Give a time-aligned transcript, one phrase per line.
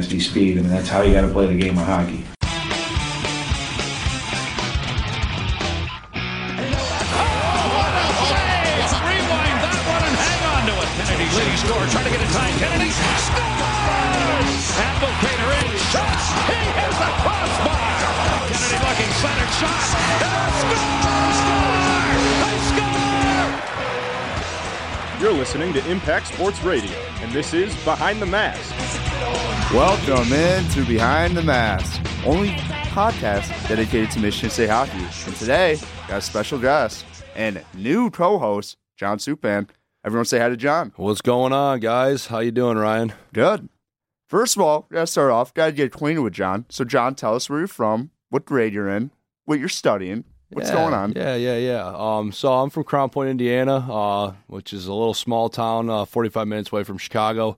[0.00, 0.56] nasty speed.
[0.56, 2.24] I mean, that's how you got to play the game of hockey.
[25.20, 26.90] You're listening to Impact Sports Radio,
[27.20, 28.89] and this is Behind the Mask.
[29.72, 32.48] Welcome in to Behind the Mask, only
[32.90, 34.98] podcast dedicated to Michigan State hockey.
[34.98, 37.04] And today, got a special guest
[37.36, 39.68] and new co-host, John Supan.
[40.04, 40.92] Everyone say hi to John.
[40.96, 42.26] What's going on, guys?
[42.26, 43.12] How you doing, Ryan?
[43.32, 43.68] Good.
[44.28, 45.54] First of all, gotta start off.
[45.54, 46.66] Gotta get acquainted with John.
[46.68, 49.12] So, John, tell us where you're from, what grade you're in,
[49.44, 51.12] what you're studying, what's yeah, going on.
[51.14, 51.94] Yeah, yeah, yeah.
[51.94, 56.06] Um, so I'm from Crown Point, Indiana, uh, which is a little small town, uh,
[56.06, 57.56] 45 minutes away from Chicago.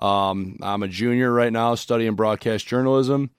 [0.00, 3.30] Um, I'm a junior right now, studying broadcast journalism.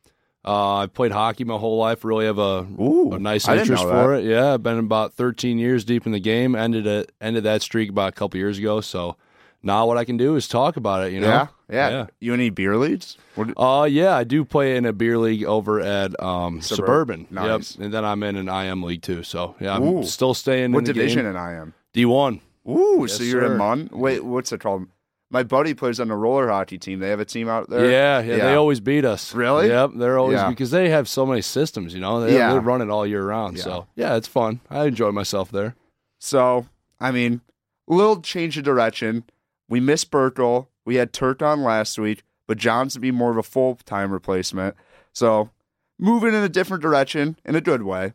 [0.44, 2.04] Uh, I've played hockey my whole life.
[2.04, 4.24] Really have a, Ooh, a nice interest for it.
[4.26, 6.56] Yeah, I've been about 13 years deep in the game.
[6.56, 8.82] Ended it, ended that streak about a couple years ago.
[8.82, 9.18] So
[9.62, 11.14] now what I can do is talk about it.
[11.14, 11.28] You know.
[11.28, 12.06] yeah, yeah, Yeah.
[12.20, 13.18] You any beer leagues?
[13.36, 17.28] What, Uh, yeah, I do play in a beer league over at um, Suburb- Suburban.
[17.30, 17.76] nice.
[17.76, 19.22] Yep, and then I'm in an IM league too.
[19.22, 20.04] So yeah, I'm Ooh.
[20.04, 21.32] still staying what in the division game.
[21.32, 21.74] in I am?
[21.94, 22.40] D1.
[22.68, 23.58] Ooh, Yes, so you're in sir.
[23.58, 23.90] Mun?
[23.92, 24.88] Wait, what's it called?
[25.32, 27.00] My buddy plays on the roller hockey team.
[27.00, 27.90] They have a team out there.
[27.90, 29.34] Yeah, yeah, they always beat us.
[29.34, 29.70] Really?
[29.70, 30.50] Yep, they're always Yeah.
[30.50, 31.94] because they have so many systems.
[31.94, 32.52] You know, they, Yeah.
[32.54, 33.58] they run it all year round.
[33.58, 33.64] Yeah.
[33.64, 34.60] So yeah, it's fun.
[34.70, 35.76] I enjoy myself there.
[36.20, 36.66] So,
[37.00, 37.42] I mean,
[37.90, 39.24] a little change of direction.
[39.70, 40.68] We missed Burkle.
[40.86, 44.12] We had Turk on last week, but John's to be more of a full time
[44.12, 44.76] replacement.
[45.14, 45.50] So,
[45.98, 48.14] moving in a different direction in a good way.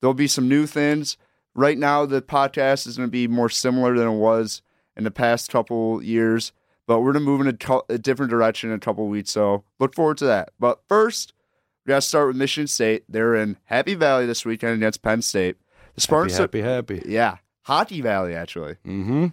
[0.00, 1.16] There'll be some new things.
[1.54, 4.62] Right now, the podcast is going to be more similar than it was
[4.96, 6.52] in the past couple years,
[6.86, 9.30] but we're going to move in a, cou- a different direction in a couple weeks.
[9.30, 10.50] So, look forward to that.
[10.58, 11.32] But first,
[11.84, 13.04] we got to start with Michigan State.
[13.08, 15.56] They're in Happy Valley this weekend against Penn State.
[15.94, 16.36] The Spartans.
[16.38, 17.08] Happy, happy, happy.
[17.10, 18.74] Yeah, Hockey Valley actually.
[18.86, 19.26] Mm-hmm.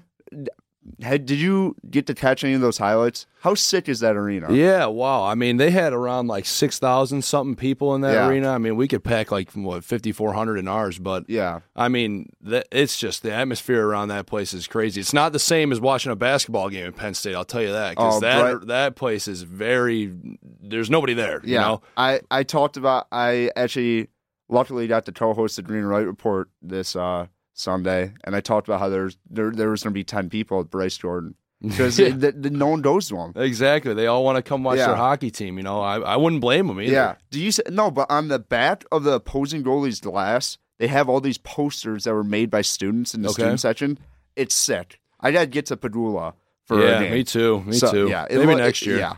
[1.02, 3.26] Had, did you get to catch any of those highlights?
[3.42, 4.54] How sick is that arena?
[4.54, 5.24] Yeah, wow.
[5.24, 8.28] I mean, they had around like six thousand something people in that Yeah.
[8.28, 8.50] arena.
[8.52, 11.62] I mean, we could pack like what fifty four hundred in ours, but Yeah.
[11.76, 15.00] I mean, that, it's just the atmosphere around that place is crazy.
[15.00, 17.36] It's not the same as watching a basketball game in Penn State.
[17.36, 18.68] I'll tell you that because Oh, that right.
[18.68, 20.14] that place is very.
[20.62, 21.42] There's nobody there.
[21.44, 21.60] Yeah.
[21.60, 21.82] You know?
[21.98, 24.08] I, I talked about I actually
[24.50, 28.68] luckily got to co-host the Green and White Report this uh, Sunday, and I talked
[28.68, 31.97] about how there's there there was going to be ten people at Bryce Jordan because
[32.00, 32.09] Yeah.
[32.36, 33.34] no one goes to them.
[33.36, 33.94] Exactly.
[33.94, 34.88] They all want to come watch Yeah.
[34.88, 35.58] their hockey team.
[35.58, 36.91] You know, I, I wouldn't blame them either.
[36.91, 37.16] Yeah.
[37.31, 37.91] Do you say, no?
[37.91, 42.14] But on the back of the opposing goalie's glass, they have all these posters that
[42.14, 43.44] were made by students in the Okay.
[43.44, 44.00] student section.
[44.35, 45.00] It's sick.
[45.20, 46.34] I got to get to Pegula
[46.66, 47.14] for yeah, a game.
[47.14, 47.62] me too.
[47.66, 48.09] Me So, too.
[48.09, 48.97] Yeah, it Maybe lo- next year.
[48.97, 49.14] Yeah.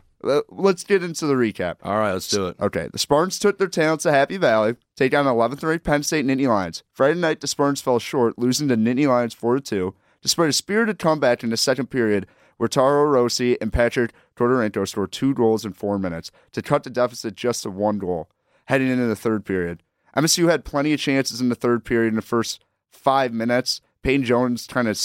[0.50, 1.76] Let's get into the recap.
[1.84, 2.60] All right, let's do it.
[2.60, 6.26] Okay, the Spartans took their talents to Happy Valley, take on 11th ranked Penn State
[6.26, 6.84] Nittany Lions.
[6.92, 10.98] Friday night, the Spartans fell short, losing to Nittany Lions 4 2, despite a spirited
[10.98, 12.26] comeback in the second period
[12.58, 16.90] where Taro Hirose and Patrick Khodorenko scored two goals in four minutes to cut the
[16.90, 18.30] deficit just to one goal,
[18.66, 19.84] heading into the third period.
[20.16, 23.82] MSU had plenty of chances in the third period in the first five minutes.
[24.02, 24.98] Payne Jones kind of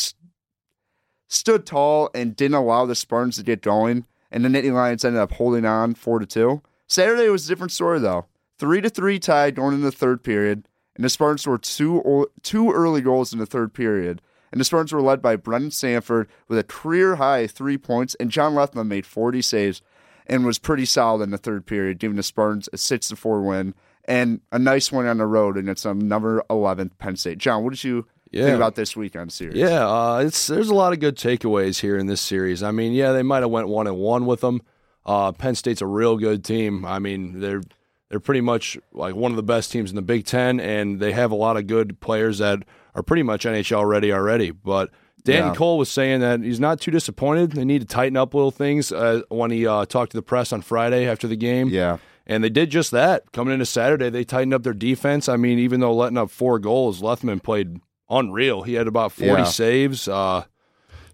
[1.28, 5.20] stood tall and didn't allow the Spartans to get going, and the Nittany Lions ended
[5.20, 6.62] up holding on four to two.
[6.86, 8.26] Saturday was a different story though.
[8.58, 12.70] Three to three tied going into the third period, and the Spartans scored two two
[12.72, 14.20] early goals in the third period.
[14.52, 18.30] And the Spartans were led by Brennan Sanford with a career high three points, and
[18.30, 19.80] John Lethemon made 40 saves
[20.26, 23.42] and was pretty solid in the third period, giving the Spartans a six to four
[23.42, 23.74] win
[24.04, 27.38] and a nice win on the road against um, number 11 Penn State.
[27.38, 28.44] John, what did you Yeah.
[28.46, 29.56] think about this weekend series?
[29.56, 32.62] Yeah, uh, it's there's a lot of good takeaways here in this series.
[32.62, 34.60] I mean, yeah, they might have went one and one with them.
[35.04, 36.84] Uh, Penn State's a real good team.
[36.84, 37.62] I mean, they're
[38.09, 41.12] they're pretty much like one of the best teams in the Big Ten, and they
[41.12, 42.62] have a lot of good players that
[42.94, 44.50] are pretty much NHL ready already.
[44.50, 44.91] But
[45.24, 45.54] Dan Yeah.
[45.54, 47.53] Cole was saying that he's not too disappointed.
[47.53, 50.53] They need to tighten up little things uh, when he uh, talked to the press
[50.53, 51.68] on Friday after the game.
[51.68, 51.98] Yeah.
[52.27, 53.30] And they did just that.
[53.32, 55.28] Coming into Saturday, they tightened up their defense.
[55.28, 57.80] I mean, even though letting up four goals, Lethemon played
[58.10, 58.62] unreal.
[58.62, 59.45] He had about 40 Yeah.
[59.45, 60.09] saves.
[60.09, 60.45] Uh,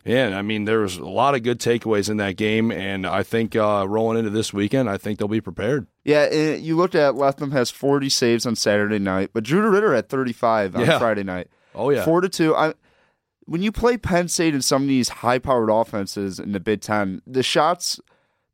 [0.05, 2.71] yeah, I mean, there was a lot of good takeaways in that game.
[2.71, 5.87] And I think uh, rolling into this weekend, I think they'll be prepared.
[6.05, 9.95] Yeah, eh, you looked at Lethemon has 40 saves on Saturday night, but Drew DeRidder
[9.95, 10.99] had 35 on Yeah.
[10.99, 11.49] Friday night.
[11.75, 12.05] Oh, yeah.
[12.05, 12.55] Four to two.
[12.55, 12.75] I,
[13.47, 17.21] when you play Penn State in some of these high-powered offenses in the Big Ten,
[17.27, 18.01] the shots,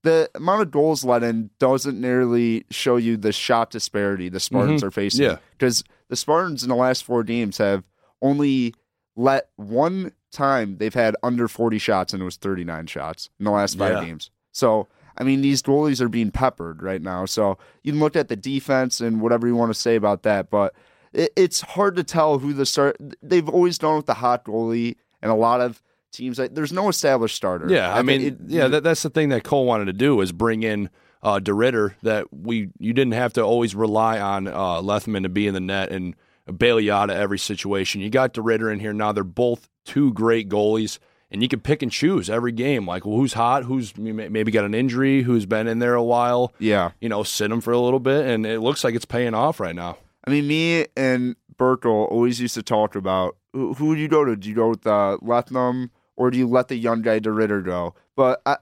[0.02, 4.82] the amount of goals let in doesn't nearly show you the shot disparity the Spartans
[4.82, 4.86] Mhm.
[4.86, 5.24] are facing.
[5.24, 5.36] Yeah.
[5.52, 7.84] because the Spartans in the last four games have
[8.22, 8.74] only
[9.16, 13.50] let one time they've had under 40 shots, and it was 39 shots in the
[13.50, 14.04] last five Yeah.
[14.06, 14.30] games.
[14.52, 14.88] So
[15.18, 17.26] I mean, these goalies are being peppered right now.
[17.26, 20.48] So you can look at the defense and whatever you want to say about that,
[20.48, 20.74] but
[21.12, 22.96] it, it's hard to tell who the start.
[23.22, 25.82] They've always done with the hot goalie, and a lot of
[26.12, 26.38] teams.
[26.38, 27.68] Like, there's no established starter.
[27.68, 30.18] Yeah, I, think mean, it- yeah, that, that's the thing that Cole wanted to do
[30.22, 30.88] is bring in
[31.22, 35.46] uh, DeRidder that we you didn't have to always rely on uh, Lethemon to be
[35.46, 36.16] in the net and
[36.50, 38.00] bail you out of every situation.
[38.00, 39.12] You got DeRidder in here now.
[39.12, 40.98] They're both two great goalies,
[41.30, 42.86] and you can pick and choose every game.
[42.86, 43.64] Like, well, who's hot?
[43.64, 45.22] Who's maybe got an injury?
[45.22, 46.52] Who's been in there a while?
[46.58, 46.92] yeah.
[47.00, 49.60] You know, sit them for a little bit, and it looks like it's paying off
[49.60, 49.98] right now.
[50.24, 54.24] I mean, me and Burkle always used to talk about who, who do you go
[54.24, 54.36] to?
[54.36, 57.94] Do you go with uh, Lethemon or do you let the young guy DeRidder go?
[58.16, 58.56] But I,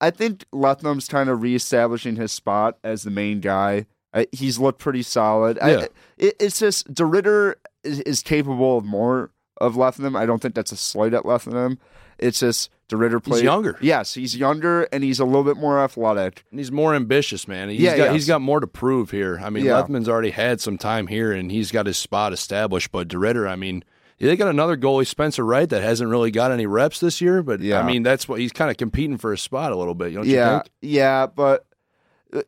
[0.00, 3.86] I think Lethemon's kind of reestablishing his spot as the main guy.
[4.14, 5.58] I, he's looked pretty solid.
[5.60, 5.66] Yeah.
[5.66, 5.88] I,
[6.18, 10.16] it, it's just DeRidder is, is capable of more of Lethemon.
[10.16, 11.78] I don't think that's a slight at Lethemon.
[12.18, 13.76] It's just DeRidder plays younger.
[13.80, 16.44] Yes, he's younger and he's a little bit more athletic.
[16.50, 17.68] And he's more ambitious, man.
[17.70, 18.12] He's Yeah, got yes.
[18.12, 19.40] he's got more to prove here.
[19.42, 19.82] I mean, Yeah.
[19.82, 22.92] Lethemon's already had some time here, and he's got his spot established.
[22.92, 23.82] But DeRidder, I mean,
[24.20, 27.42] they got another goalie, Spencer Wright, that hasn't really got any reps this year.
[27.42, 27.80] But Yeah.
[27.80, 30.14] I mean, that's what he's kind of competing for a spot a little bit.
[30.14, 30.70] Don't yeah, you think?
[30.82, 31.66] yeah, but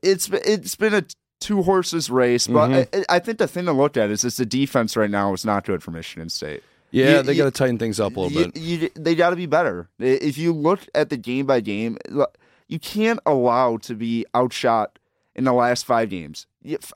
[0.03, 1.03] it's it's been a
[1.46, 2.46] two horses race.
[2.46, 3.00] But Mm-hmm.
[3.08, 5.44] I, I think the thing to look at is is the defense right now is
[5.44, 6.62] not good for Michigan State.
[6.90, 8.62] Yeah, You- they got to tighten things up a little You- bit.
[8.62, 9.88] you- they got to be better.
[9.98, 11.98] If you look at the game by game,
[12.69, 14.98] you can't allow to be outshot
[15.34, 16.46] in the last five games.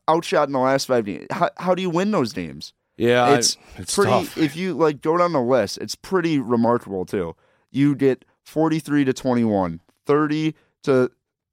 [0.09, 1.27] Outshot in the last five games.
[1.31, 2.73] How, how do you win those games?
[2.97, 4.11] Yeah, I- it's, it's pretty.
[4.11, 4.37] tough.
[4.39, 7.35] If you like go down the list, it's pretty remarkable too.
[7.71, 10.55] You get 43 to 21, 30
[10.85, 11.11] to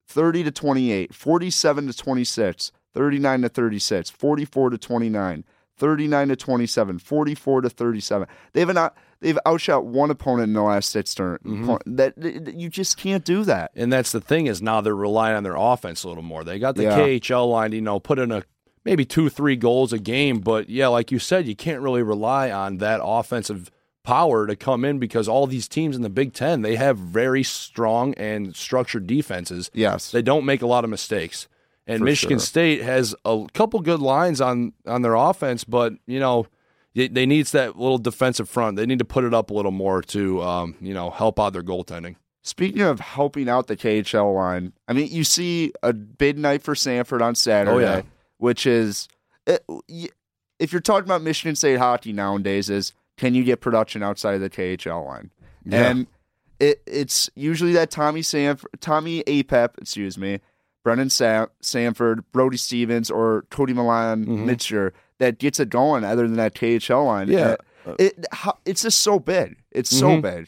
[0.09, 5.43] 30 to 28, 47 to 26, 39 to 36, 44 to 29,
[5.77, 8.27] 39 to 27, 44 to 37.
[8.53, 11.41] They've not they've outshot one opponent in the last six turns.
[11.43, 11.95] Mm-hmm.
[11.95, 13.69] That, that- you just can't do that.
[13.75, 16.43] And that's the thing is now they're relying on their offense a little more.
[16.43, 16.97] They got the Yeah.
[16.97, 18.43] KHL line, you know, put in a
[18.83, 22.49] maybe two, three goals a game, but yeah, like you said, you can't really rely
[22.49, 23.69] on that offensive
[24.03, 27.43] power to come in because all these teams in the Big Ten they have very
[27.43, 29.69] strong and structured defenses.
[29.73, 30.09] Yes.
[30.11, 31.47] They don't make a lot of mistakes.
[31.87, 32.45] And For Michigan sure.
[32.45, 36.47] State has a couple good lines on on their offense, but you know.
[36.95, 38.75] They, they needs that little defensive front.
[38.75, 41.53] They need to put it up a little more to, um, you know, help out
[41.53, 42.15] their goaltending.
[42.41, 46.73] Speaking of helping out the KHL line, I mean, you see a big night for
[46.73, 48.01] Sanford on Saturday, Oh, yeah.
[48.39, 49.07] which is,
[49.45, 54.41] if you're talking about Michigan State hockey nowadays, is can you get production outside of
[54.41, 55.29] the KHL line?
[55.65, 55.89] Yeah.
[55.91, 56.07] And
[56.59, 60.39] it, it's usually that Tommy Sanford, Tommy Apap, excuse me,
[60.87, 66.37] Brennan Sam, Sanford, Brody Stevens, or Cody Milan Mitscher that gets it going other than
[66.37, 67.27] that KHL line.
[67.27, 67.37] Mm-hmm.
[67.37, 67.55] Yeah.
[67.85, 69.57] And It, how, it's just so big.
[69.71, 70.21] It's so Mhm.
[70.21, 70.47] big.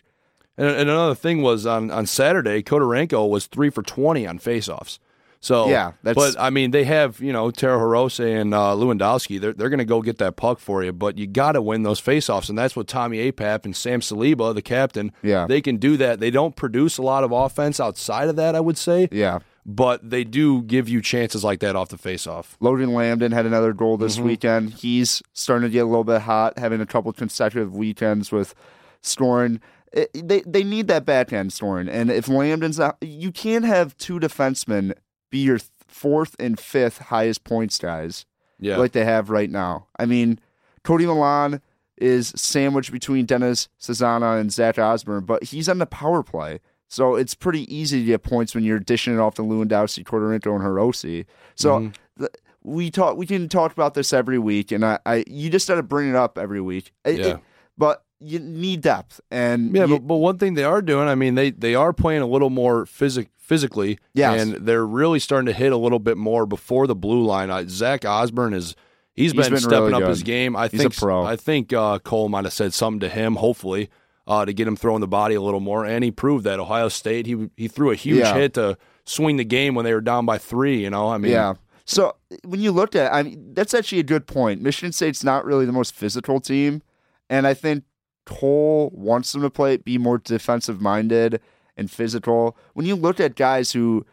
[0.57, 4.99] And, and another thing was on, on Saturday, Khodorenko was three for twenty on faceoffs.
[5.41, 9.39] So Yeah, that's- but I mean they have you know Taro Hirose and uh, Lewandowski.
[9.39, 11.83] They're they're going to go get that puck for you, but you got to win
[11.83, 15.47] those faceoffs, and that's what Tommy Apap and Sam Saliba, the captain, Yeah.
[15.47, 16.19] they can do that.
[16.19, 19.39] They don't produce a lot of offense outside of that, I would say, Yeah.
[19.71, 22.55] But they do give you chances like that off the faceoff.
[22.59, 24.25] Logan Lappin had another goal this Mm-hmm.
[24.25, 24.69] weekend.
[24.73, 28.55] He's starting to get a little bit hot, having a couple consecutive weekends with
[29.01, 29.61] scoring.
[29.93, 34.19] It- they they need that backhand scoring, and if Lappin's not, you can't have two
[34.19, 34.93] defensemen
[35.29, 38.25] be your th- fourth and fifth highest points guys
[38.59, 39.85] Yeah, like they have right now.
[39.99, 40.39] I mean,
[40.83, 41.61] Cody Milan
[41.97, 46.59] is sandwiched between Dennis Cesana and Zach Osborne, but he's on the power play.
[46.89, 50.55] So it's pretty easy to get points when you're dishing it off to Lewandowski, Khodorenko,
[50.55, 51.25] and Hirose.
[51.55, 52.25] So Mm-hmm.
[52.63, 55.75] we talk, we can talk about this every week, and I, I you just got
[55.75, 56.91] to bring it up every week.
[57.05, 57.25] It- Yeah.
[57.27, 57.39] it-
[57.77, 61.15] but you need depth, and Yeah, you- but, but one thing they are doing, I
[61.15, 64.41] mean, they, they are playing a little more physic, physically, Yes.
[64.41, 67.49] and they're really starting to hit a little bit more before the blue line.
[67.49, 68.75] Uh, Zach Osborne is
[69.13, 70.09] he's been, been stepping really up good.
[70.09, 70.55] his game.
[70.57, 71.23] I He's a think pro.
[71.23, 73.89] I think uh, Cole might have said something to him, hopefully,
[74.29, 76.59] uh, to get him throwing the body a little more, and he proved that.
[76.59, 78.35] Ohio State, he he threw a huge Yeah.
[78.35, 80.83] hit to swing the game when they were down by three.
[80.83, 81.55] You know, I mean, yeah.
[81.85, 84.61] So when you looked at, I mean, that's actually a good point.
[84.61, 86.83] Michigan State's not really the most physical team,
[87.29, 87.83] and I think
[88.27, 91.41] Cole wants them to play be more defensive minded
[91.75, 92.55] and physical.
[92.75, 94.05] When you look at guys who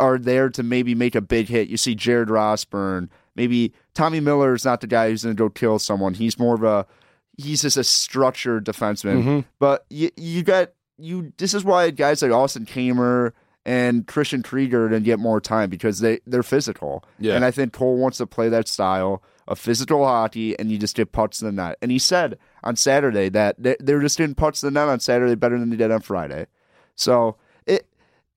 [0.00, 4.54] are there to maybe make a big hit, you see Jerad Rosburg, maybe Tommy Miller
[4.54, 6.14] is not the guy who's going to go kill someone.
[6.14, 6.86] He's more of a
[7.36, 9.18] he's just a structured defenseman.
[9.22, 9.40] Mm-hmm.
[9.58, 11.32] But you you got you.
[11.38, 13.32] This is why guys like Austin Kamer
[13.64, 17.04] and Christian Krygier didn't get more time because they they're physical.
[17.18, 17.34] Yeah.
[17.34, 20.96] And I think Cole wants to play that style of physical hockey, and you just
[20.96, 21.76] get pucks in the net.
[21.80, 24.88] And he said on Saturday that they, they were just getting pucks in the net
[24.88, 26.46] on Saturday better than they did on Friday.
[26.96, 27.86] So it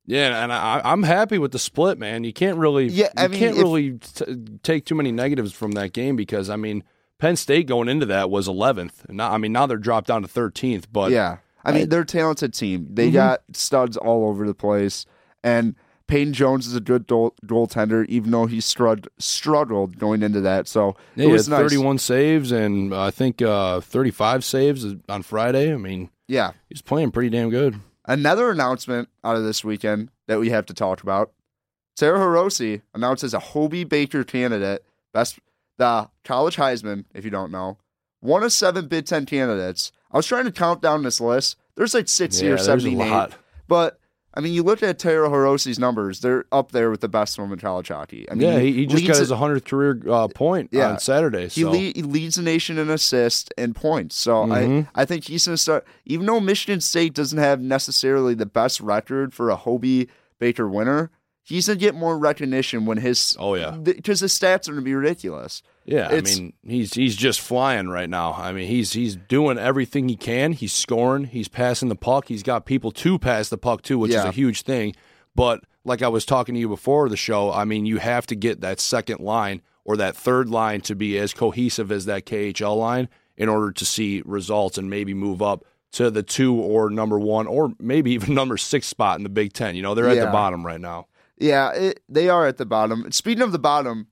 [0.05, 2.23] Yeah, and I, I'm happy with the split, man.
[2.23, 5.51] You can't really, Yeah, I you mean, can't if- really t- take too many negatives
[5.53, 6.83] from that game because I mean,
[7.19, 9.05] Penn State going into that was 11th.
[9.07, 12.01] And now, I mean, now they're dropped down to 13th, but yeah, I mean they're
[12.01, 12.87] a talented team.
[12.91, 13.13] They Mhm.
[13.13, 15.05] got studs all over the place,
[15.43, 15.75] and
[16.07, 20.67] Peyton Jones is a good goal, goaltender, even though he strugg- struggled going into that.
[20.67, 21.69] So yeah, it he was had nice.
[21.71, 25.71] 31 saves and uh, I think uh, 35 saves on Friday.
[25.71, 27.79] I mean, Yeah, he's playing pretty damn good.
[28.05, 31.31] another announcement out of this weekend that we have to talk about.
[31.95, 34.83] Taro Hirose announced as a Hobey Baker candidate,
[35.13, 35.37] best
[35.79, 37.79] the college Heisman, if you don't know,
[38.19, 39.91] one of seven Big Ten candidates.
[40.11, 41.57] I was trying to count down this list.
[41.75, 43.35] There's like sixty Yeah, or there's a seventy.
[43.67, 43.99] But
[44.33, 47.43] I mean, you look at Taro Hirose's numbers; they're up there with the best of
[47.43, 48.29] them in college hockey.
[48.29, 50.91] I mean, yeah, he, he just got his 100th career uh, point Yeah.
[50.91, 51.47] on Saturday.
[51.47, 54.15] He, lead, he leads the nation in assists and points.
[54.15, 54.87] So Mhm.
[54.93, 55.85] I, I think he's going to start.
[56.05, 61.09] Even though Michigan State doesn't have necessarily the best record for a Hobey Baker winner,
[61.49, 63.35] he's going to get more recognition when his.
[63.39, 63.71] Oh, yeah.
[63.71, 65.61] Because his stats are going to be ridiculous.
[65.85, 68.33] Yeah, I mean he's he's just flying right now.
[68.33, 70.53] I mean he's he's doing everything he can.
[70.53, 71.23] He's scoring.
[71.23, 72.27] He's passing the puck.
[72.27, 74.95] He's got people to pass the puck to, which is a huge thing.
[75.33, 78.35] But like I was talking to you before the show, I mean you have to
[78.35, 82.77] get that second line or that third line to be as cohesive as that KHL
[82.77, 87.17] line in order to see results and maybe move up to the two or number
[87.17, 89.75] one or maybe even number six spot in the Big Ten.
[89.75, 90.25] You know they're at Yeah.
[90.25, 91.07] the bottom right now.
[91.39, 93.11] Yeah, it, they are at the bottom.
[93.11, 94.07] Speaking of the bottom,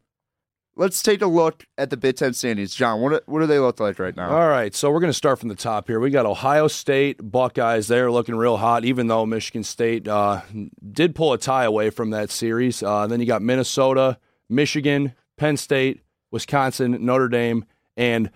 [0.77, 2.73] let's take a look at the Big Ten standings.
[2.73, 4.29] John, what, do- what do they look like right now?
[4.29, 5.99] All right, so we're going to start from the top here.
[5.99, 7.87] We got Ohio State Buckeyes.
[7.87, 10.41] They're looking real hot, even though Michigan State uh,
[10.91, 12.81] did pull a tie away from that series.
[12.81, 14.17] Uh, then you got Minnesota,
[14.49, 17.65] Michigan, Penn State, Wisconsin, Notre Dame,
[17.97, 18.31] and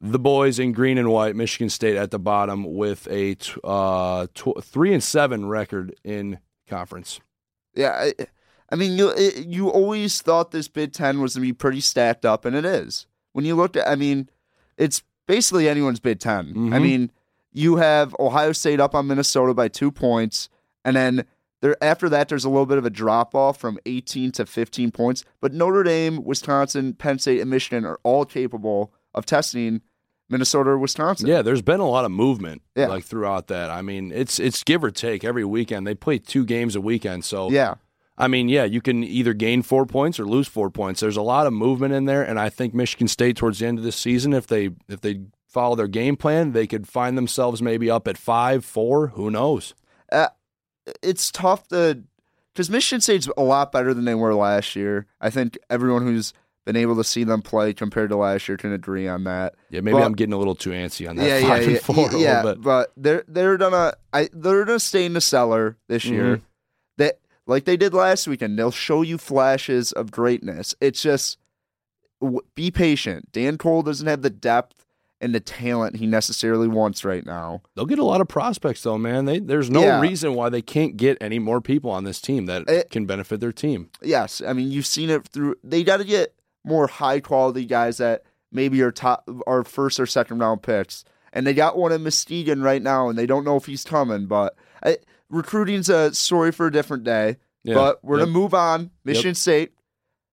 [0.00, 4.26] the boys in green and white, Michigan State at the bottom with a t- uh,
[4.34, 6.38] tw- three and seven record in
[6.68, 7.18] conference.
[7.74, 8.12] Yeah, I,
[8.70, 11.80] I mean, you it, you always thought this Big Ten was going to be pretty
[11.80, 13.06] stacked up, and it is.
[13.32, 14.28] When you looked at, I mean,
[14.76, 16.82] it's basically anyone's Big 10 I Mhm.
[16.82, 17.10] mean,
[17.52, 20.48] you have Ohio State up on Minnesota by two points,
[20.84, 21.24] and then
[21.62, 24.90] there after that, there's a little bit of a drop off from 18 to 15
[24.90, 25.24] points.
[25.40, 29.80] But Notre Dame, Wisconsin, Penn State, and Michigan are all capable of testing
[30.28, 31.28] Minnesota or Wisconsin.
[31.28, 32.88] Yeah, there's been a lot of movement Yeah.
[32.88, 33.70] like throughout that.
[33.70, 35.86] I mean, it's it's give or take every weekend.
[35.86, 37.74] They play two games a weekend, so yeah.
[38.18, 41.00] I mean, yeah, you can either gain four points or lose four points.
[41.00, 43.78] There's a lot of movement in there, and I think Michigan State towards the end
[43.78, 47.60] of this season, if they if they follow their game plan, they could find themselves
[47.60, 49.08] maybe up at five, four.
[49.08, 49.74] Who knows?
[50.10, 50.28] Uh,
[51.02, 52.02] it's tough to
[52.54, 55.06] because Michigan State's a lot better than they were last year.
[55.20, 56.32] I think everyone who's
[56.64, 59.54] been able to see them play compared to last year can agree on that.
[59.70, 61.96] Yeah, maybe But- I'm getting a little too antsy on that yeah, five yeah, and
[61.96, 62.42] yeah, a yeah.
[62.42, 62.60] bit.
[62.60, 66.14] But they're they're gonna I they're gonna stay in the cellar this mm-hmm.
[66.14, 66.40] year.
[67.46, 68.58] Like they did last weekend.
[68.58, 70.74] They'll show you flashes of greatness.
[70.80, 71.38] It's just
[72.20, 73.30] w- be patient.
[73.32, 74.84] Dan Cole doesn't have the depth
[75.20, 77.62] and the talent he necessarily wants right now.
[77.74, 79.24] They'll get a lot of prospects though, man.
[79.24, 80.00] They, there's no Yeah.
[80.00, 83.40] reason why they can't get any more people on this team that It- can benefit
[83.40, 83.90] their team.
[84.02, 85.54] yes, I mean you've seen it through.
[85.64, 86.34] They got to get
[86.64, 91.46] more high quality guys that maybe are top, are first or second round picks, and
[91.46, 94.26] they got one in Muskegon right now, and they don't know if he's coming.
[94.26, 94.98] But I,
[95.30, 97.36] recruiting's a story for a different day.
[97.64, 97.74] Yeah.
[97.74, 98.26] But we're Yep.
[98.26, 98.90] gonna move on.
[99.04, 99.72] Michigan State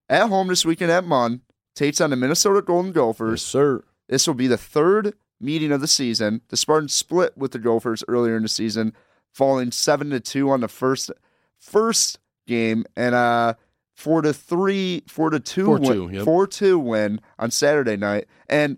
[0.10, 1.42] at home this weekend at Munn
[1.76, 3.42] takes on the Minnesota Golden Yes, Gophers.
[3.42, 3.84] sir.
[4.08, 6.42] This will be the third meeting of the season.
[6.50, 8.94] The Spartans split with the Gophers earlier in the season,
[9.32, 11.10] falling seven to two on the first
[11.58, 13.56] first game, and uh
[13.96, 16.24] four to three, four to two, 4-2, yep.
[16.26, 18.26] four two win on Saturday night.
[18.50, 18.78] And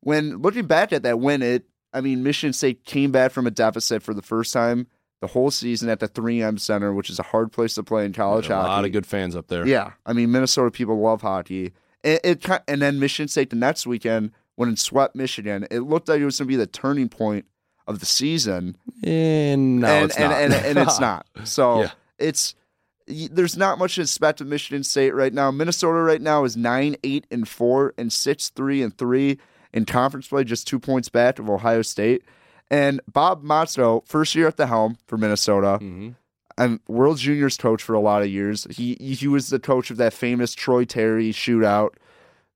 [0.00, 3.50] when looking back at that win, it I mean Michigan State came back from a
[3.52, 4.88] deficit for the first time
[5.24, 8.12] the whole season at the 3M Center, which is a hard place to play in
[8.12, 8.68] college a hockey.
[8.68, 9.66] lot of good fans up there.
[9.66, 11.72] Yeah, I mean Minnesota people love hockey.
[12.02, 16.08] It, it and then Michigan State the next weekend when it swept Michigan, it looked
[16.08, 17.46] like it was going to be the turning point
[17.86, 20.40] of the season, And no, and, it's and, not.
[20.40, 21.26] and and it's not.
[21.44, 21.90] So Yeah.
[22.18, 22.54] it's
[23.06, 25.50] there's not much to expect of Michigan State right now.
[25.50, 29.38] Minnesota right now is nine, eight, and four, and six, three, and three
[29.74, 32.22] in conference play, just two points back of Ohio State.
[32.70, 36.14] And Bob Motzko, first year at the helm for Minnesota, Mhm.
[36.56, 38.66] and World Juniors coach for a lot of years.
[38.70, 41.90] He he was the coach of that famous Troy Terry shootout,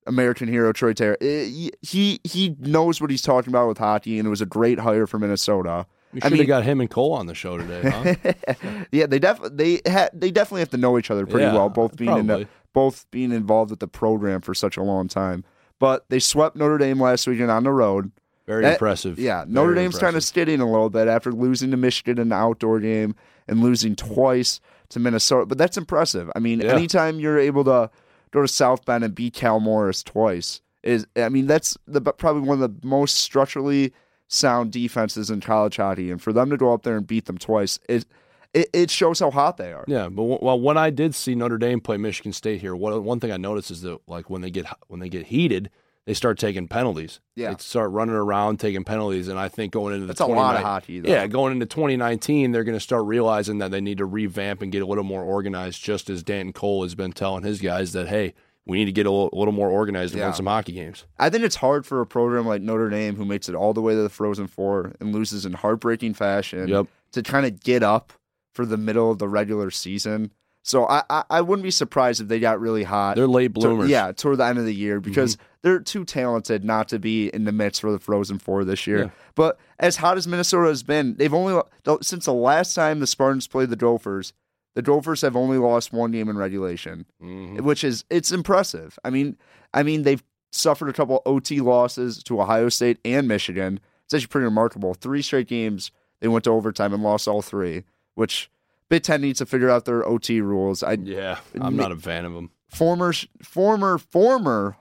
[0.07, 1.17] American hero Troy Terry.
[1.21, 4.79] Eh, He he knows what he's talking about with hockey, and it was a great
[4.81, 5.87] hire for Minnesota.
[6.15, 8.85] We I should have mean- got him and Cole on the show today, huh?
[8.93, 11.69] yeah, they def they ha- they definitely have to know each other pretty Yeah, well,
[11.69, 15.45] both being in the, both being involved with the program for such a long time.
[15.79, 18.11] But they swept Notre Dame last weekend on the road.
[18.49, 19.19] Very That- impressive.
[19.19, 22.31] Yeah, Notre Very Dame's kind of skidding a little bit after losing to Michigan in
[22.31, 23.15] the outdoor game
[23.47, 26.31] and losing twice to Minnesota, but that's impressive.
[26.35, 26.73] I mean, Yeah.
[26.75, 27.91] anytime you're able to
[28.31, 32.43] go to South Bend and beat Cale Morris twice is, I mean, that's the probably
[32.43, 33.93] one of the most structurally
[34.29, 37.37] sound defenses in college hockey, and for them to go up there and beat them
[37.39, 38.07] twice, it
[38.55, 39.85] it, it shows how hot they are.
[39.87, 43.03] Yeah, but w- well, when I did see Notre Dame play Michigan State here, what,
[43.03, 45.69] one thing I noticed is that like when they get when they get heated,
[46.09, 47.21] they start taking penalties.
[47.37, 47.51] Yeah.
[47.53, 50.57] they start running around taking penalties, and I think going into the That's a lot
[50.57, 51.11] of hockey, though.
[51.11, 54.73] Yeah, going into 2019, they're going to start realizing that they need to revamp and
[54.73, 55.83] get a little more organized.
[55.85, 58.33] Just as Danton Cole has been telling his guys that hey,
[58.65, 60.29] we need to get a little, a little more organized and Yeah.
[60.29, 61.05] win some hockey games.
[61.19, 63.83] I think it's hard for a program like Notre Dame who makes it all the
[63.83, 66.87] way to the Frozen Four and loses in heartbreaking fashion Yep.
[67.13, 68.15] to kind of get up
[68.55, 70.31] for the middle of the regular season.
[70.63, 73.17] So I, I, I wouldn't be surprised if they got really hot.
[73.17, 73.85] They're late bloomers.
[73.85, 73.91] Mm-hmm.
[73.91, 77.45] yeah, toward the end of the year because they're too talented not to be in
[77.45, 78.99] the mix for the Frozen Four this year.
[79.05, 79.11] Yeah.
[79.35, 81.61] But as hot as Minnesota has been, they've only
[82.03, 84.33] since the last time the Spartans played the Gophers,
[84.75, 87.63] the Gophers have only lost one game in regulation, Mhm.
[87.63, 88.99] which is it's impressive.
[89.05, 89.37] I mean,
[89.75, 90.23] I mean they've
[90.53, 93.81] suffered a couple OT losses to Ohio State and Michigan.
[94.05, 94.95] It's actually pretty remarkable.
[94.95, 97.85] Three straight games they went to overtime and lost all three,
[98.15, 98.51] which
[98.89, 100.83] Big Ten needs to figure out their OT rules.
[100.83, 101.39] I yeah.
[101.61, 102.51] I'm not a fan of them.
[102.69, 103.13] former
[103.43, 104.77] former former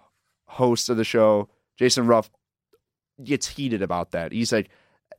[0.47, 2.29] host of the show, Jason Ruff,
[3.23, 4.31] gets heated about that.
[4.31, 4.69] He's like,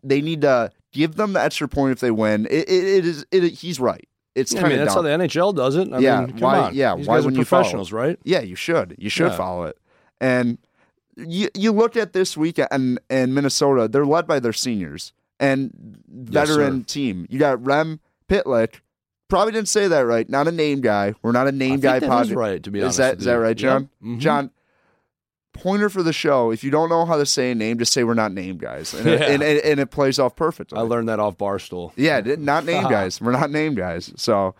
[0.02, 2.46] they need to give them the extra point if they win.
[2.46, 3.26] It, it, it is.
[3.30, 4.06] It, he's right.
[4.34, 5.92] It's Yeah, I mean, that's how the NHL does it.
[5.92, 6.74] I Yeah, mean, come why- on.
[6.74, 7.62] yeah, These why wouldn't you follow?
[7.62, 8.18] professionals, right?
[8.22, 8.94] Yeah, you should.
[8.98, 9.36] You should Yeah.
[9.36, 9.76] follow it.
[10.20, 10.58] And
[11.16, 15.98] you you look at this week and and Minnesota, they're led by their seniors and
[16.08, 16.86] veteran sir.
[16.86, 17.26] team.
[17.28, 18.76] You got Rem Pitlick.
[19.28, 20.28] Probably didn't say that right.
[20.30, 21.14] Not a name guy.
[21.22, 22.36] We're not a name guy that is podcast.
[22.36, 22.98] right, to be honest.
[22.98, 23.90] that with is that right, John?
[24.02, 24.12] Yep.
[24.12, 24.18] Mhm.
[24.20, 24.50] John,
[25.60, 26.50] pointer for the show.
[26.50, 28.94] If you don't know how to say a name, just say we're not named guys,
[28.94, 29.26] and, it, Yeah.
[29.26, 30.78] and, and, and it plays off perfectly.
[30.78, 31.92] I learned that off Barstool.
[31.96, 33.20] Yeah, not named guys.
[33.20, 34.12] We're not named guys.
[34.16, 34.54] So,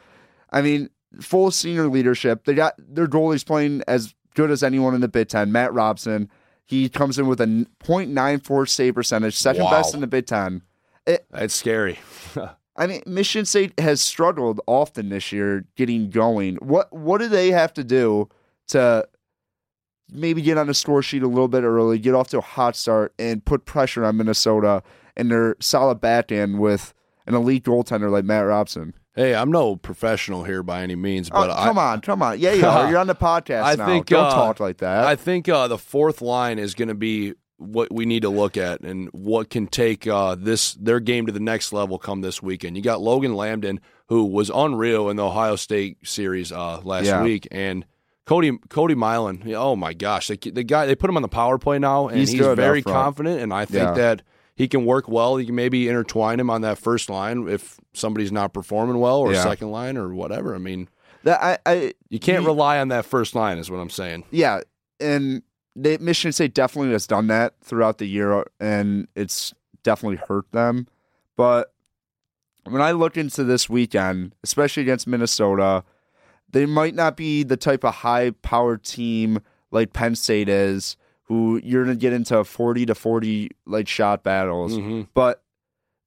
[0.51, 2.44] I mean, full senior leadership.
[2.44, 5.51] They got their goalie's playing as good as anyone in the Big Ten.
[5.53, 6.31] Matt Robson.
[6.64, 9.70] He comes in with a n- .94 save percentage, second Wow.
[9.70, 10.62] best in the Big Ten.
[11.31, 11.99] That's scary.
[12.77, 16.57] I mean, Michigan State has struggled often this year getting going.
[16.57, 18.29] What what do they have to do
[18.68, 19.09] to
[20.12, 22.77] maybe get on the score sheet a little bit early, get off to a hot
[22.77, 24.83] start, and put pressure on Minnesota
[25.16, 26.94] and their solid back end with
[27.27, 28.94] an elite goaltender like Matt Robson?
[29.14, 32.38] Hey, I'm no professional here by any means, Oh, but I, come on, come on.
[32.38, 32.88] Yeah, you are.
[32.88, 33.87] You're on the podcast I now.
[33.87, 35.05] think, Don't uh, talk like that.
[35.05, 38.57] I think uh, the fourth line is going to be what we need to look
[38.57, 42.40] at and what can take uh, this their game to the next level come this
[42.40, 42.77] weekend.
[42.77, 47.25] You got Logan Lappin, who was unreal in the Ohio State series uh, last Yeah.
[47.25, 47.85] week, and
[48.29, 49.43] Cody Cody Milan.
[49.57, 52.19] Oh my gosh, the, the guy they put him on the power play now, and
[52.19, 53.93] He's he's, very confident, and I think Yeah.
[53.95, 54.23] that.
[54.55, 55.38] He can work well.
[55.38, 59.33] You can maybe intertwine him on that first line if somebody's not performing well, or
[59.33, 59.45] Yeah.
[59.45, 60.53] second line, or whatever.
[60.53, 60.88] I mean,
[61.23, 64.25] that I, I you can't You- rely on that first line, is what I'm saying.
[64.33, 64.61] yeah,
[64.99, 65.43] and
[65.77, 70.88] they, Michigan State definitely has done that throughout the year, and it's definitely hurt them.
[71.37, 71.73] But
[72.64, 75.85] when I look into this weekend, especially against Minnesota,
[76.51, 81.61] they might not be the type of high power team like Penn State is, who
[81.63, 84.73] you're going to get into 40 to 40 like shot battles.
[84.79, 85.09] Mhm.
[85.15, 85.43] But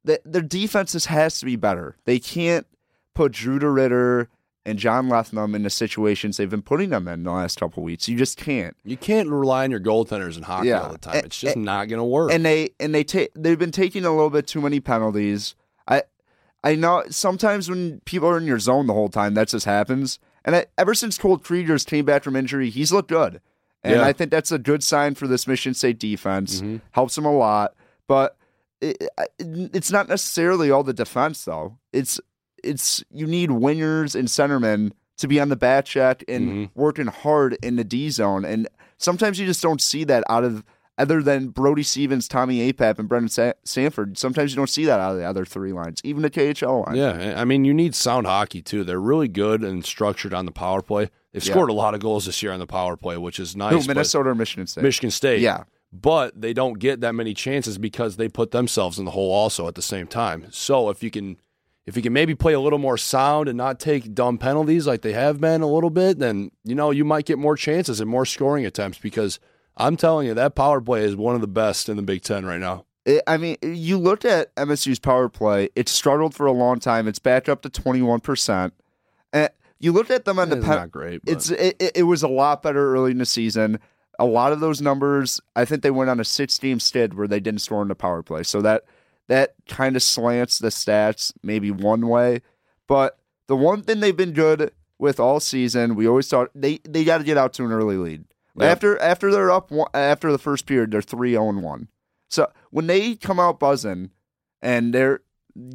[0.05, 1.95] th- their defenses has to be better.
[2.05, 2.65] They can't
[3.13, 4.27] put Drew DeRidder
[4.65, 8.07] and John Lethemon in the situations they've been putting them in the last couple weeks.
[8.07, 8.75] You just can't.
[8.83, 10.81] You can't rely on your goaltenders in hockey Yeah.
[10.81, 11.15] all the time.
[11.15, 12.31] A- It's just a- not going to work.
[12.31, 15.55] And they and they take they've been taking a little bit too many penalties.
[15.87, 16.03] I
[16.63, 20.19] I know sometimes when people are in your zone the whole time, that just happens.
[20.43, 23.41] And I, ever since Cole Krygier's came back from injury, he's looked good.
[23.83, 24.05] And Yeah.
[24.05, 26.61] I think that's a good sign for this Michigan State defense.
[26.61, 26.77] Mm-hmm.
[26.91, 27.73] Helps them a lot.
[28.07, 28.37] But
[28.79, 31.77] it, it- it's not necessarily all the defense, though.
[31.93, 32.19] It's
[32.63, 36.79] it's you need wingers and centermen to be on the back check and mm-hmm.
[36.79, 38.45] working hard in the D zone.
[38.45, 40.63] And sometimes you just don't see that out of
[41.01, 44.17] other than Brody Stevens, Tommy Apap, and Brennan Sa- Sanford.
[44.17, 46.95] Sometimes you don't see that out of the other three lines, even the KHL line.
[46.95, 48.83] yeah, I mean, you need sound hockey too.
[48.83, 51.09] They're really good and structured on the power play.
[51.33, 51.51] They've Yeah.
[51.53, 53.71] scored a lot of goals this year on the power play, which is nice.
[53.83, 54.83] Who, Minnesota or Michigan State?
[54.83, 55.41] Michigan State.
[55.41, 55.63] Yeah.
[55.93, 59.67] But they don't get that many chances because they put themselves in the hole also
[59.67, 60.45] at the same time.
[60.51, 61.37] So if you can
[61.87, 65.01] if you can maybe play a little more sound and not take dumb penalties like
[65.01, 68.09] they have been a little bit, then you know you might get more chances and
[68.09, 69.39] more scoring attempts because
[69.77, 72.45] I'm telling you that power play is one of the best in the Big Ten
[72.45, 72.85] right now.
[73.05, 75.69] It- I mean, you looked at MSU's power play.
[75.75, 77.07] It struggled for a long time.
[77.07, 78.73] It's back up to twenty one percent.
[79.33, 81.21] And you looked at them on the It's pen- not great.
[81.25, 83.79] But It's it, it- it was a lot better early in the season.
[84.19, 87.27] A lot of those numbers, I think they went on a six game stid where
[87.27, 88.43] they didn't score in the power play.
[88.43, 88.83] So that
[89.29, 92.41] that kind of slants the stats maybe one way,
[92.87, 97.03] but the one thing they've been good with all season, we always thought they they
[97.03, 98.25] got to get out to an early lead.
[98.57, 98.71] Yep.
[98.71, 101.87] After after they're up one, after the first period, they're three zero and one.
[102.29, 104.11] So when they come out buzzing
[104.61, 105.21] and they're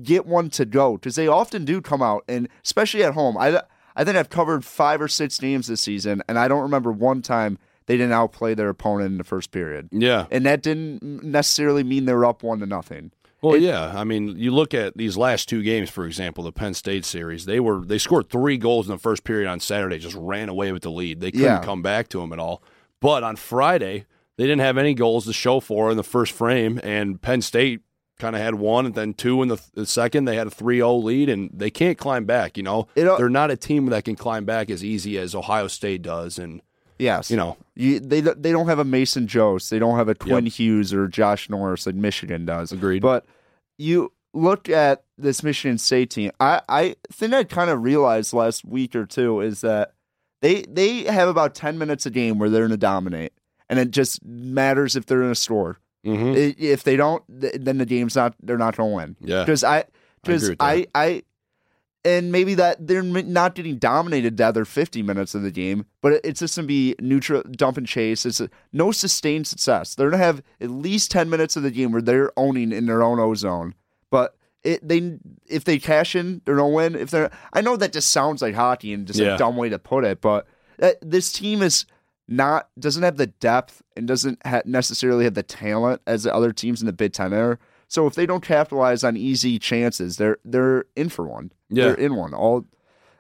[0.03, 3.37] get one to go because they often do come out and especially at home.
[3.37, 3.63] I
[3.95, 7.23] I think I've covered five or six games this season, and I don't remember one
[7.23, 9.89] time they didn't outplay their opponent in the first period.
[9.91, 10.27] Yeah.
[10.31, 13.13] And that didn't necessarily mean they were up one to nothing.
[13.43, 13.93] Well, yeah.
[13.95, 17.45] I mean, you look at these last two games, for example, the Penn State series.
[17.45, 20.73] They were they scored three goals in the first period on Saturday, just ran away
[20.73, 21.21] with the lead.
[21.21, 21.63] They couldn't Yeah.
[21.63, 22.63] come back to them at all.
[23.01, 24.07] But on Friday,
[24.39, 27.81] they didn't have any goals to show for in the first frame, and Penn State
[28.19, 30.25] kind of had one and then two in the, the second.
[30.25, 32.57] They had a 3-0 lead, and they can't climb back.
[32.57, 35.69] You know, It, they're not a team that can climb back as easy as Ohio
[35.69, 36.63] State does, and
[36.99, 40.15] Yes, you know, you, they they don't have a Mason Jobst, they don't have a
[40.15, 42.73] Quinn Hughes or Josh Norris like Michigan does.
[42.73, 43.03] Agreed.
[43.03, 43.27] But
[43.79, 46.31] you look at this Michigan State team.
[46.41, 49.93] I I think I kind of realized last week or two is that
[50.43, 53.33] they they have about ten minutes a game where they're going to dominate,
[53.69, 55.79] and it just matters if they're in a score.
[56.05, 56.55] mhm.
[56.59, 58.35] If they don't, then the game's not.
[58.43, 59.17] They're not going to win.
[59.21, 59.85] yeah, because I
[60.23, 60.87] because I.
[60.95, 61.23] I
[62.07, 66.21] and maybe that they're not getting dominated the other 50 minutes of the game, but
[66.25, 68.25] it's just gonna be neutral dump and chase.
[68.25, 69.95] It's a, no sustained success.
[69.95, 73.03] They're gonna have at least 10 minutes of the game where they're owning in their
[73.03, 73.75] own ozone,
[74.11, 74.35] but.
[74.65, 75.17] It, they
[75.47, 76.97] if they cash in, they're gonna win.
[76.97, 79.37] If they're, I know that just sounds like hockey and just Yeah.
[79.37, 80.49] a dumb way to put it, but
[81.01, 81.87] this team is
[82.27, 86.53] not doesn't have the depth and doesn't ha- necessarily have the talent as the other
[86.53, 87.61] teams in the Big Ten are.
[87.89, 91.53] So if they don't capitalize on easy chances, they're they're in for one.
[91.69, 91.87] Yeah.
[91.87, 92.35] they're in one.
[92.35, 92.65] All,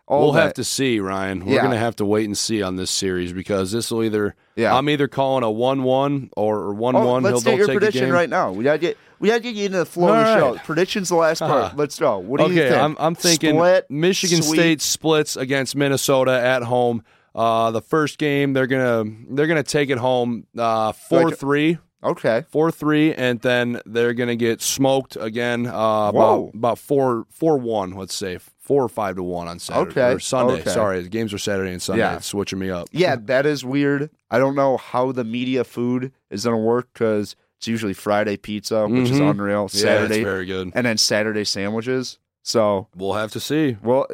[0.07, 0.42] all we'll that.
[0.42, 1.44] have to see, Ryan.
[1.44, 1.61] We're Yeah.
[1.62, 4.35] going to have to wait and see on this series because this will either.
[4.55, 4.76] Yeah.
[4.76, 7.22] I'm either calling a one-one or or Oh, one-one.
[7.22, 8.52] let's He'll get your take prediction right now.
[8.52, 10.59] We gotta get we gotta get you into the flow of the show.
[10.64, 11.50] Predictions the last part.
[11.64, 11.74] Uh-huh.
[11.76, 12.18] Let's go.
[12.18, 12.83] What do okay, you think?
[12.83, 14.61] I'm, I'm thinking Split, Michigan sweep?
[14.61, 17.02] State splits against Minnesota at home.
[17.35, 21.79] Uh, the first game they're gonna they're gonna take it home uh, four three.
[22.07, 22.45] Okay.
[22.51, 25.66] Four three, and then they're gonna get smoked again.
[25.66, 26.49] Uh, Whoa.
[26.49, 27.92] about about four four one.
[27.92, 30.61] Let's say four or five to one on Saturday Okay, or Sunday.
[30.61, 30.71] okay.
[30.71, 32.01] Sorry, the games are Saturday and Sunday.
[32.03, 32.16] Yeah.
[32.16, 32.88] It's switching me up.
[32.92, 34.11] Yeah, that is weird.
[34.31, 38.87] I don't know how the media food is gonna work because it's usually Friday pizza,
[38.88, 39.31] which is Mhm.
[39.31, 39.69] unreal.
[39.73, 40.73] Yeah, Saturday it's very good.
[40.75, 42.19] and then Saturday sandwiches.
[42.42, 43.77] So We'll have to see.
[43.83, 44.07] well,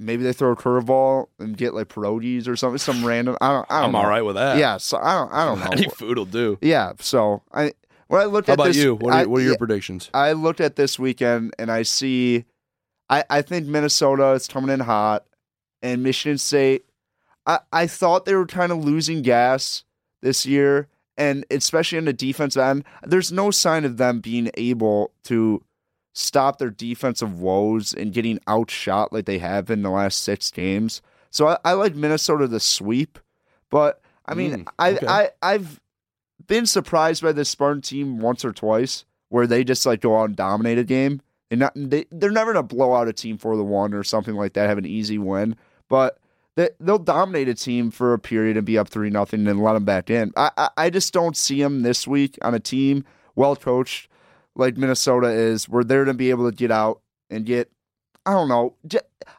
[0.00, 3.36] maybe they throw a curveball and get like pierogies or something, some random.
[3.40, 3.66] I don't.
[3.70, 3.98] I don't I'm know.
[3.98, 4.56] all right with that.
[4.58, 5.32] Yeah, so I don't.
[5.32, 5.66] I don't know.
[5.70, 6.58] Any food will do.
[6.60, 6.92] yeah.
[7.00, 7.72] So I
[8.08, 8.94] when I looked How at about this, you?
[8.96, 10.10] What are, I, what are your yeah, predictions?
[10.12, 12.44] I looked at this weekend and I see,
[13.08, 15.26] I I think Minnesota is coming in hot,
[15.82, 16.84] and Michigan State.
[17.46, 19.84] I I thought they were kind of losing gas
[20.22, 25.12] this year, and especially in the defensive end, there's no sign of them being able
[25.24, 25.62] to
[26.12, 31.02] stop their defensive woes and getting outshot like they have in the last six games.
[31.30, 33.18] So I, I like Minnesota to sweep,
[33.70, 35.06] but I mean, Mm, I, okay.
[35.06, 35.80] I I've
[36.46, 40.24] been surprised by this Spartan team once or twice where they just like go out
[40.24, 41.20] and dominate a game.
[41.52, 44.34] And not, they they're never gonna blow out a team for the one or something
[44.34, 45.56] like that, have an easy win,
[45.88, 46.18] but
[46.56, 49.58] they they'll dominate a team for a period and be up three nothing and then
[49.58, 50.32] let them back in.
[50.36, 53.04] I, I I just don't see them this week on a team
[53.36, 54.08] well coached
[54.60, 57.70] like Minnesota is, where they're gonna be able to get out and get.
[58.24, 58.74] I don't know.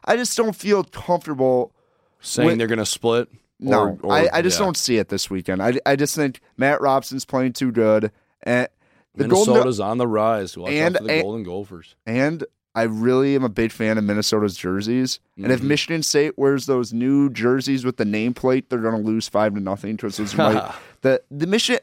[0.04, 1.72] I just don't feel comfortable
[2.20, 3.28] Saying Wait- they're going to split?
[3.58, 4.64] no, Or- or- I, I just yeah.
[4.66, 5.60] don't see it this weekend.
[5.62, 8.10] I, I just think Matt Robson's playing too good,
[8.42, 8.68] and
[9.14, 10.56] the Golden Minnesota's on the rise.
[10.56, 11.94] Watch And- the and- Golden Gophers.
[12.06, 15.20] and I really am a big fan of Minnesota's jerseys.
[15.36, 15.64] And if Mhm.
[15.64, 19.60] Michigan State wears those new jerseys with the nameplate, they're going to lose five to
[19.60, 20.72] nothing because it's white.
[21.02, 21.82] the the Michigan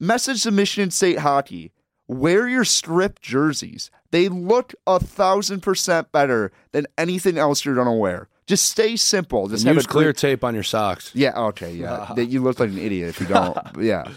[0.00, 1.72] message to Michigan State hockey:
[2.08, 3.90] wear your strip jerseys.
[4.10, 8.28] They look a thousand percent better than anything else you're to wear.
[8.46, 9.46] Just stay simple.
[9.48, 11.10] Just And have use a clear great- tape on your socks.
[11.14, 11.38] Yeah.
[11.38, 11.72] Okay.
[11.74, 12.12] Yeah.
[12.16, 13.56] that you look like an idiot if you don't.
[13.78, 14.10] yeah.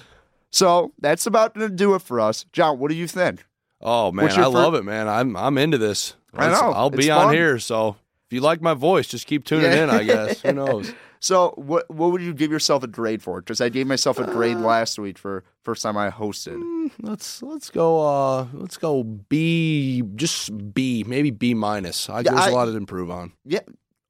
[0.52, 2.80] So that's about to do it for us, John.
[2.80, 3.46] What do you think?
[3.82, 5.08] Oh man, I love it, man.
[5.08, 6.16] I'm I'm into this.
[6.34, 6.72] I know.
[6.72, 7.96] I'll be on here, so
[8.28, 9.84] if you like my voice, just keep tuning Yeah.
[9.84, 9.90] in.
[9.90, 10.94] I guess who knows.
[11.24, 13.42] So what what would you give yourself a grade for?
[13.42, 16.90] Because I gave myself a grade last week for first time I hosted.
[17.00, 18.02] Let's let's go.
[18.02, 20.02] Uh, let's go B.
[20.16, 22.10] Just B, maybe B minus.
[22.10, 23.34] I, Yeah, there's I- a lot to improve on.
[23.46, 23.60] Yeah,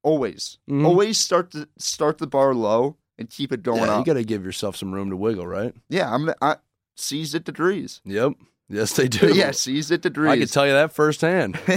[0.03, 0.85] always, Mhm.
[0.85, 4.23] always start the start the bar low and keep it going Yeah, you got to
[4.23, 5.75] give yourself some room to wiggle, right?
[5.89, 6.55] yeah, I'm I,
[6.95, 7.99] seized at degrees.
[8.05, 8.33] Yep.
[8.69, 9.33] Yes, they do.
[9.35, 10.31] yeah, seized at degrees.
[10.31, 11.59] I can tell you that firsthand.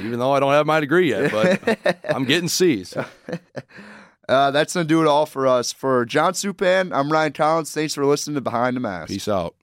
[0.00, 2.96] Even though I don't have my degree yet, but I'm getting C's.
[4.30, 5.72] Uh, that's gonna do it all for us.
[5.72, 7.72] For John Supan, I'm Ryan Collins.
[7.72, 9.08] Thanks for listening to Behind the Mask.
[9.08, 9.54] Peace out.